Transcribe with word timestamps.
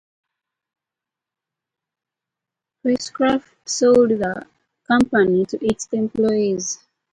Chris-Craft 2.81 3.69
sold 3.69 4.09
the 4.09 4.47
company 4.87 5.45
to 5.45 5.63
its 5.63 5.87
employees. 5.91 6.83